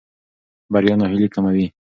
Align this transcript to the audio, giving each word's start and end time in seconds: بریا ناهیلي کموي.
بریا 0.73 0.95
ناهیلي 0.99 1.27
کموي. 1.33 1.65